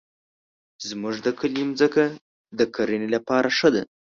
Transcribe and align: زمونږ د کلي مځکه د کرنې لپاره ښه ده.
زمونږ 0.87 1.15
د 1.25 1.27
کلي 1.39 1.63
مځکه 1.69 2.03
د 2.59 2.61
کرنې 2.75 3.07
لپاره 3.15 3.47
ښه 3.57 3.69
ده. 3.75 3.83